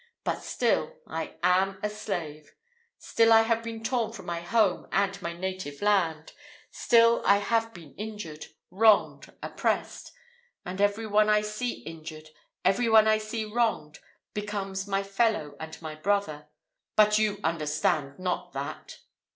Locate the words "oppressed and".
9.43-10.81